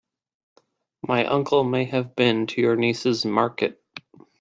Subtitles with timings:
[1.07, 3.79] My uncle may have been to your niece's market.